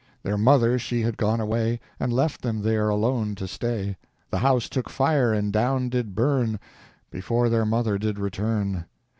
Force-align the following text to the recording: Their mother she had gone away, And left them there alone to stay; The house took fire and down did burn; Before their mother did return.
Their 0.23 0.35
mother 0.35 0.79
she 0.79 1.01
had 1.03 1.15
gone 1.15 1.39
away, 1.39 1.79
And 1.99 2.11
left 2.11 2.41
them 2.41 2.63
there 2.63 2.89
alone 2.89 3.35
to 3.35 3.47
stay; 3.47 3.97
The 4.31 4.39
house 4.39 4.67
took 4.67 4.89
fire 4.89 5.31
and 5.31 5.53
down 5.53 5.89
did 5.89 6.15
burn; 6.15 6.59
Before 7.11 7.49
their 7.49 7.67
mother 7.67 7.99
did 7.99 8.17
return. 8.17 8.85